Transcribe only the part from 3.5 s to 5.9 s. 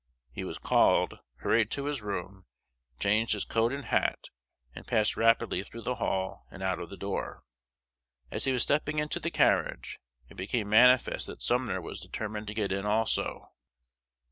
and hat, and passed rapidly through